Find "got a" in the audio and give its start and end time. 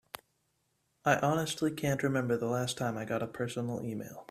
3.05-3.27